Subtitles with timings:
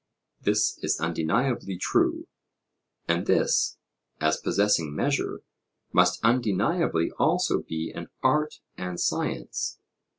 [0.41, 2.27] This is undeniably true.
[3.07, 3.77] And this,
[4.19, 5.41] as possessing measure,
[5.93, 9.77] must undeniably also be an art and science?